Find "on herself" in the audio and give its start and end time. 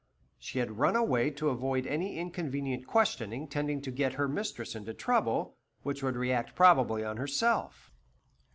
7.03-7.91